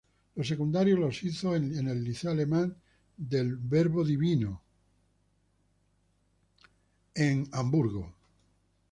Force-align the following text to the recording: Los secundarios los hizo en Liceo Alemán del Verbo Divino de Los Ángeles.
Los 0.35 0.47
secundarios 0.47 0.97
los 0.97 1.21
hizo 1.23 1.55
en 1.55 2.03
Liceo 2.03 2.31
Alemán 2.31 2.75
del 3.15 3.55
Verbo 3.57 4.03
Divino 4.03 4.59
de 7.13 7.35
Los 7.35 7.49
Ángeles. 7.53 8.15